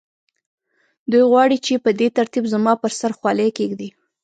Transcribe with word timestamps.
دوی 1.11 1.23
غواړي 1.31 1.57
چې 1.65 1.73
په 1.85 1.91
دې 1.99 2.07
ترتیب 2.17 2.43
زما 2.53 2.73
پر 2.81 2.91
سر 2.99 3.11
خولۍ 3.19 3.49
کېږدي 3.57 3.89